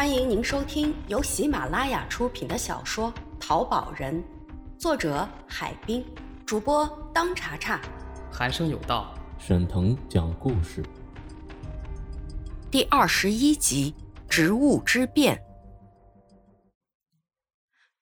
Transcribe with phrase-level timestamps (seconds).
[0.00, 4.14] 欢迎您收听由喜马拉雅出品的小说《淘宝人》，
[4.78, 6.02] 作者海滨，
[6.46, 7.78] 主播当查查。
[8.32, 10.82] 寒生有道，沈腾讲故事。
[12.70, 13.94] 第二十一集：
[14.26, 15.38] 职务之变。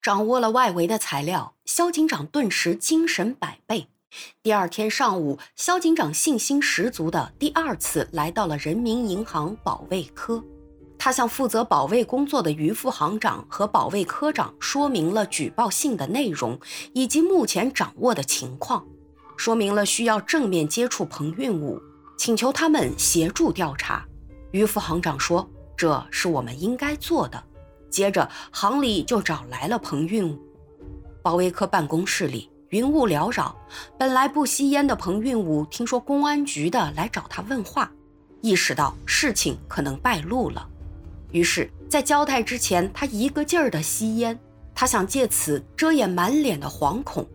[0.00, 3.88] 掌握了外围的材料，肖警长顿时精神百倍。
[4.40, 10.40] 第二天上午，肖警长信心十足的第二次来到了人民银行保卫科。
[10.98, 16.58] 他向负责保卫工作的于副行长和保卫科长说明了举报信的内容
[16.92, 18.84] 以及目前掌握的情况，
[19.36, 21.80] 说明了需要正面接触彭运武，
[22.18, 24.04] 请求他们协助调查。
[24.50, 27.42] 于副行长说：“这是我们应该做的。”
[27.88, 30.38] 接着，行里就找来了彭运武。
[31.22, 33.54] 保卫科办公室里云雾缭绕，
[33.96, 37.90] 本来不吸烟的彭运武听说公安局的来找他问话，
[38.40, 40.68] 意识到事情可能败露了。
[41.32, 44.38] 于是，在交代之前，他一个劲儿的吸烟，
[44.74, 47.26] 他想借此遮掩满脸的惶恐。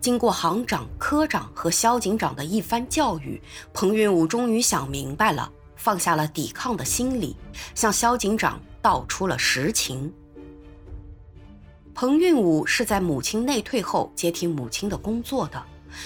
[0.00, 3.40] 经过行长、科长和肖警长的一番教育，
[3.72, 7.36] 彭运武终于想明白了，放下了抵抗的心理，
[7.74, 10.12] 向肖警长道出了实情。
[11.94, 15.60] 彭运武是在母亲内退后接替母亲的工作的，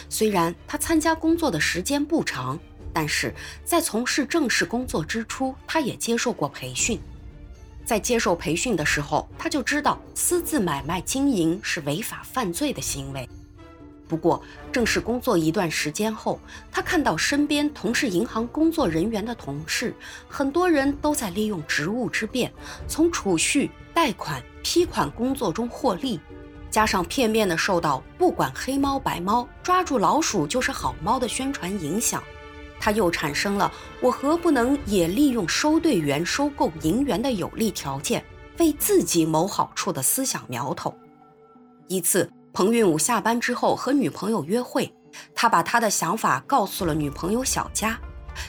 [0.08, 2.58] 虽然他参加工作的时间不长，
[2.92, 7.00] 但是在从事正式工作之初，他也接受过培训。
[7.88, 13.26] 在接受培训的时候，他就知道私自买卖经营是违法犯罪的行为。
[14.06, 16.38] 不过，正式工作一段时间后，
[16.70, 19.94] 他看到身边同是银行工作人员的同事，
[20.28, 22.52] 很多人都在利用职务之便，
[22.86, 26.20] 从储蓄、贷款、批款工作中获利，
[26.70, 32.22] 加上片面的受到“不管黑猫白猫，抓住老鼠就是好猫”的宣传影响。
[32.80, 38.24] 他又产生了“我何不能也利用收兑员收购银元的有利条件，
[38.58, 40.94] 为自己谋好处”的思想苗头。
[41.88, 44.92] 一次，彭运武下班之后和女朋友约会，
[45.34, 47.98] 他把他的想法告诉了女朋友小佳。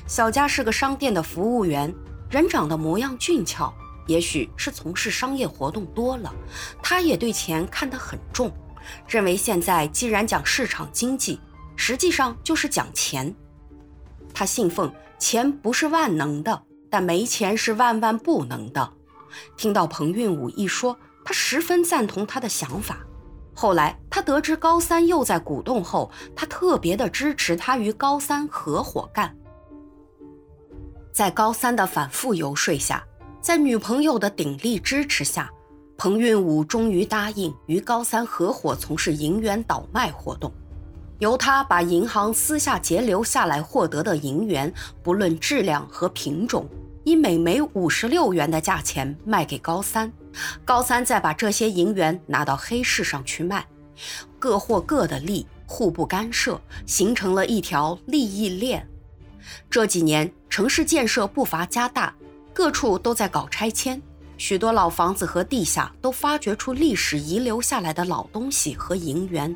[0.06, 1.94] 小佳是个商店的服务员，
[2.30, 3.74] 人长得模样俊俏，
[4.08, 6.34] 也许是从事商业活动多了，
[6.84, 8.52] 他也对钱看得很重，
[9.08, 11.40] 认为现在既然讲市场经济，
[11.76, 13.34] 实际上就是讲钱。
[14.40, 18.94] 他信奉钱不是万能的，但没钱是万万不能的。
[19.58, 23.00] 听到彭运武一说，他十分赞同他的想法。
[23.54, 29.36] 后来他得知高三又在鼓动后，他特别的支持他与高三合伙干。
[31.12, 33.04] 在高三的反复游说下，
[33.42, 35.52] 在女朋友的鼎力支持下，
[35.98, 40.50] 彭运武终于答应与高三合伙从事银元倒卖活动。
[41.20, 46.68] 由他把银行私下截留下来获得的银元，不论质量和品种，
[47.04, 50.12] 以每枚五十六元的价钱卖给高三，
[50.64, 53.68] 高三再把这些银元拿到黑市上去卖，
[54.40, 58.88] 各获各的利，互不干涉，形成了一条利益链。
[59.70, 62.16] 这几年城市建设步伐加大，
[62.54, 64.02] 各处都在搞拆迁，
[64.38, 69.54] 许多老房子和地下都发掘出历史遗留下来的老东西和银元。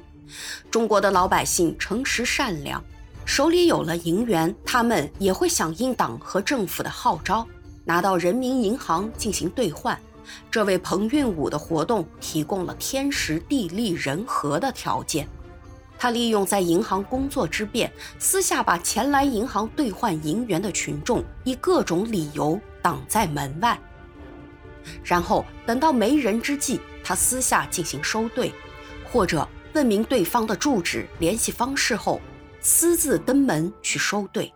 [0.72, 2.84] 中国的老百姓诚实善良，
[3.26, 7.48] 手里有了银元，他们也会响应党和政府的号召，
[7.86, 10.00] 拿到人民银行进行兑换。
[10.50, 15.28] 这为彭运武的活动提供了天时地利人和的条件。
[15.98, 23.80] 他利用在银行工作之便，私下把前来银行兑换银元的群众以各种理由挡在门外，
[25.04, 28.52] 然后等到没人之际，他私下进行收兑，
[29.12, 29.48] 或者。
[29.74, 32.22] 问明对方的住址、联系方式后，
[32.62, 34.54] 私自登门去收兑，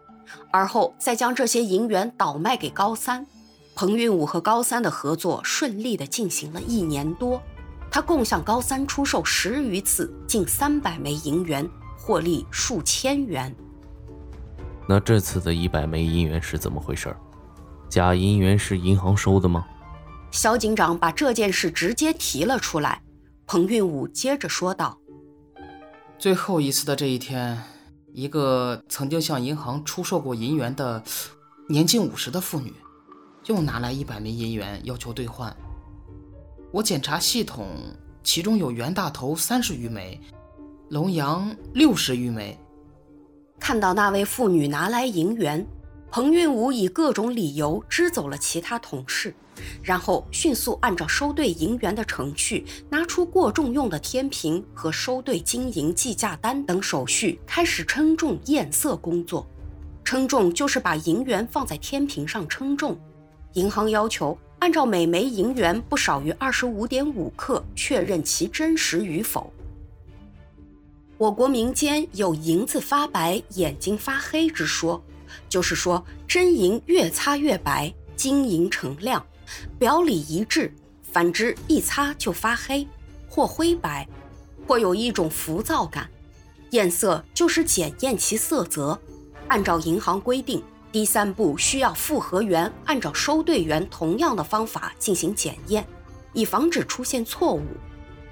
[0.52, 3.26] 而后再将这些银元倒卖给高三。
[3.76, 7.42] 彭运武和高三的合作顺利地进行了一年多，
[7.90, 11.68] 他共向高三出售十余次，近三百枚银元，
[11.98, 13.56] 获利数千元。
[14.88, 17.16] 那这次的一百枚银元是怎么回事？
[17.90, 19.66] 假银元是银行收的吗？
[20.32, 23.02] 肖警长把这件事直接提了出来。
[23.46, 24.98] 彭运武接着说道。
[26.20, 27.62] 最后一次的这一天，
[28.12, 31.02] 一个曾经向银行出售过银元的
[31.70, 32.74] 年近五十的妇女，
[33.46, 35.56] 又拿来一百枚银元要求兑换。
[36.72, 37.68] 我检查系统，
[38.24, 40.20] 其中有袁大头三十余枚，
[40.90, 42.58] 龙阳六十余枚。
[43.60, 45.66] 看到那位妇女拿来银元，
[46.18, 49.36] 彭运武以各种理由支走了其他同事。
[49.84, 59.48] 然后迅速按照收兑银元的程序，拿出过重用的天平和收兑金银计价单等手续，开始称重验色工作。
[60.04, 63.00] 称重就是把银元放在天平上称重。
[63.54, 69.54] 银行要求按照每枚银元不少于二十五点五克确认其真实与否。
[71.20, 75.04] 我国民间有“银子发白，眼睛发黑”之说，
[75.50, 79.26] 就是说真银越擦越白，晶莹澄亮，
[79.80, 80.70] 表里一致；
[81.12, 82.88] 反之，一擦就发黑，
[83.30, 84.08] 或灰白，
[84.68, 86.10] 或有一种浮躁感。
[86.72, 89.00] 验色就是检验其色泽。
[89.48, 95.88] 按照银行规定，第三步需要复核员按照收兑员同样的方法进行检验，
[96.34, 97.64] 以防止出现错误。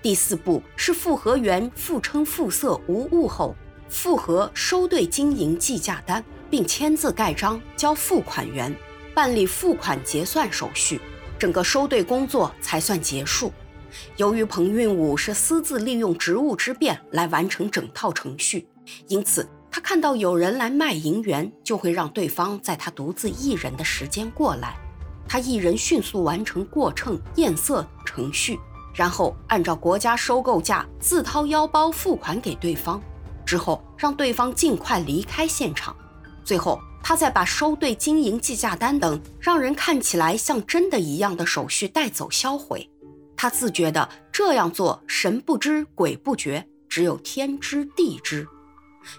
[0.02, 3.56] 第四步是复核员复称复色无误后，
[3.88, 8.76] 复核收兑金银计价单，并签字盖章交付款员，
[9.14, 11.00] 办理付款结算手续，
[11.38, 13.52] 整个收兑工作才算结束。
[14.18, 18.68] 由于彭运武是私自利用职务之便来完成整套程序，
[19.08, 24.78] 因此他看到有人来卖银元，就会让对方在他独自一人的时间过来，
[25.28, 28.60] 他一人迅速完成过秤、验色程序。
[28.94, 33.02] 然后按照国家收购价自掏腰包付款给对方，
[33.46, 35.94] 之后让对方尽快离开现场，
[36.46, 42.90] 最后他再把收兑金银计价单等让人看起来像真的一样的手续带走销毁。
[43.36, 48.48] 他自觉得这样做神不知鬼不觉，只有天知地知。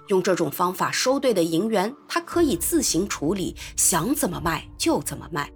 [0.08, 5.50] 用这种方法收兑的银元，他可以自行处理，想怎么卖就怎么卖。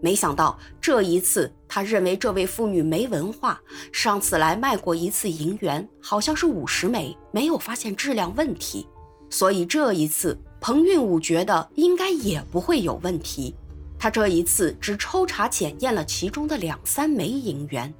[0.00, 3.58] 没想到这一次，他认为这位妇女没文化。
[3.90, 8.86] 上次来卖过一次银元，好像是五十枚，没有发现质量问题，
[9.30, 13.54] 所以这一次彭运武觉得应该也不会有问题。
[13.98, 17.92] 他这一次只抽查检验了其中的两三枚银元，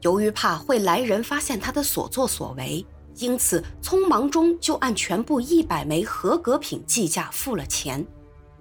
[0.00, 2.84] 由于怕会来人发现他的所作所为，
[3.18, 8.04] 因此匆忙中就按全部一百枚合格品计价付了钱。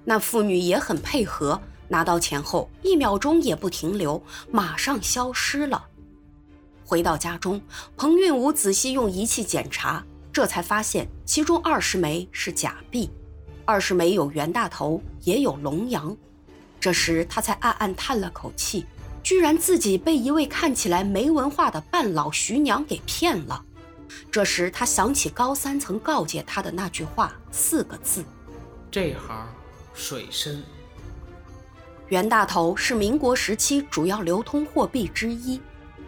[0.06, 1.60] 那妇女也很配合。
[1.88, 4.22] 拿到钱后，一秒钟也不停留，
[4.52, 5.84] 马上消失了。
[6.86, 7.60] 回到家中，
[7.98, 13.10] 彭运武仔细用仪器检查，这才发现其中二十枚是假币，
[13.66, 16.16] 二是没有袁大头，也有龙阳。
[16.80, 18.86] 这时他才暗暗叹了口气，
[19.22, 23.64] 居然自己被一位看起来没文化的半老徐娘给骗了。
[24.32, 28.24] 这时他想起高三曾告诫他的那句话，四个字：
[28.90, 29.48] 这行
[29.94, 30.64] 水深。
[32.10, 35.62] 袁大头是民国时期主要流通货币之一，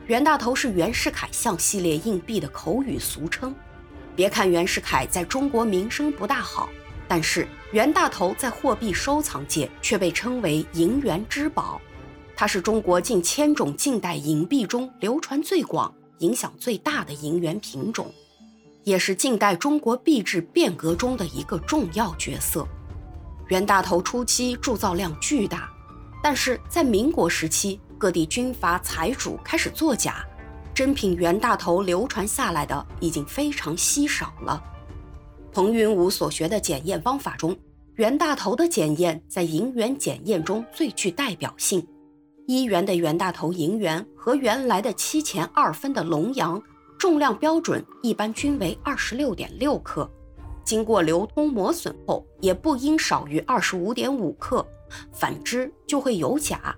[0.08, 3.56] 袁大头是袁世凯像系列硬币的口语俗称。
[4.16, 6.68] 别看袁世凯在中国名声不大好，
[7.08, 11.80] 但是袁大头在货币收藏界却被称为银元之宝。
[12.36, 18.12] 它是中国近千种近代银币中流传最广、影响最大的银元品种，
[18.84, 22.68] 也是近代中国币制变革中的一个重要角色。
[23.50, 25.70] 袁大头初期铸造量巨大。
[26.24, 30.26] 但是在民国时期，各地军阀财主开始作假，
[30.74, 34.64] 真品袁大头流传下来的已经非常稀少了。
[35.54, 37.56] 彭云武所学的检验方法中，
[37.94, 41.86] 袁大头的检验在银元检验中最具代表性。
[42.48, 46.60] 一元的袁大头银元和原来的七钱二分的龙洋，
[46.98, 50.10] 重量标准一般均为二十六点六克，
[50.66, 54.66] 经过流通磨损后也不应少于二十五点五克。
[55.12, 56.76] 反之就会有假。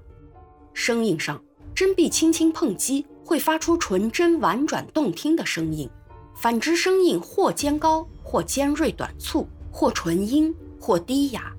[0.74, 1.41] 声音上，
[1.74, 5.88] 真币轻轻碰击会发出纯真、婉转、动听的声音；
[6.36, 8.05] 反之，声音或尖高，
[8.36, 11.56] 或尖锐短促，或纯音，或低哑。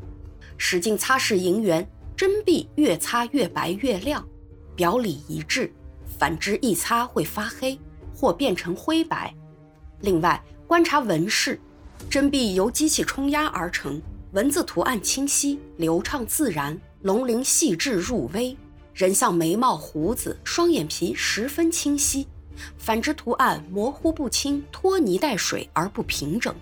[0.59, 4.23] 使劲擦拭银元，真币越擦越白越亮，
[4.75, 5.71] 表里一致；
[6.19, 7.81] 反之，一擦会发黑，
[8.15, 9.35] 或变成灰白。
[10.03, 11.59] 另外，观察纹饰，
[12.11, 13.99] 真币由机器冲压而成。
[14.33, 18.55] 文字图案清晰流畅自然，龙鳞细致入微，
[18.93, 22.29] 人像眉毛胡子双眼皮十分清晰。
[22.79, 26.55] 反之图案模糊不清，拖泥带水而不平整。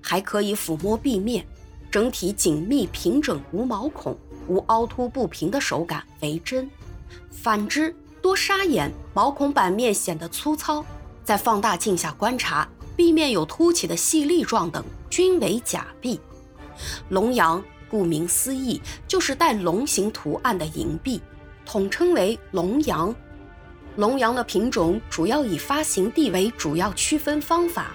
[0.00, 1.44] 还可以抚摸壁面，
[1.90, 4.16] 整体紧密平整无毛孔，
[4.46, 6.70] 无凹凸不平的手感为真。
[7.30, 10.84] 反之多沙眼，毛孔板面显得粗糙。
[11.24, 16.20] 在放大镜下观察，壁面有凸起的细粒状等，均为假币。
[17.08, 21.20] 龙洋顾名思义，就是带龙形图案的银币，
[21.64, 23.12] 统称为龙洋。
[23.96, 27.92] 龙洋的品种主要以发行地为主要区分方法，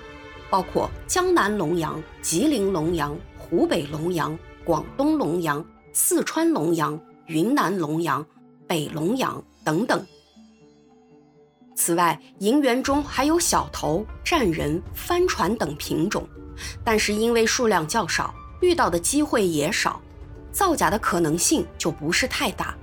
[0.50, 8.25] 包括江南龙洋、吉林龙洋、湖北龙洋、广东龙洋、四川龙洋、云南龙洋、
[8.67, 10.03] 北龙洋等等。
[11.75, 16.27] 此外，银元中还有小头、战人、帆船等品种，
[16.84, 18.34] 但是因为数量较少。
[18.62, 20.00] 遇到的机会也少，
[20.51, 22.75] 造假的可能性就不是太大。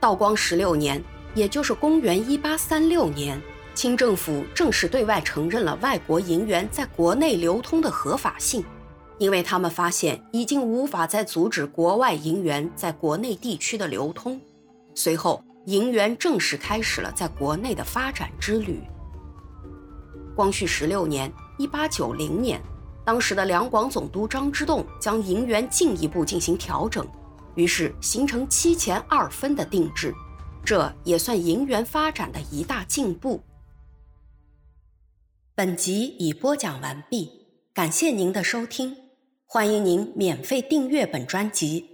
[0.00, 1.02] 道光十六年，
[1.34, 3.40] 也就是公元一八三六年，
[3.74, 8.64] 清政府正式对外承认了外国银元在国内流通的合法性，
[9.18, 14.40] 因为他们发现已经无法再阻止国外银元在国内地区的流通。
[14.94, 18.80] 随后，银元正式开始了在国内的发展之旅。
[20.36, 22.62] 光绪十六年（一八九零年），
[23.04, 27.04] 当时的两广总督张之洞将银元进一步进行调整。
[27.56, 30.12] 于是形成七钱二分的定制，
[30.64, 33.42] 这也算银元发展的一大进步。
[35.54, 38.96] 本集已播讲完毕，感谢您的收听，
[39.46, 41.93] 欢迎您免费订阅本专辑。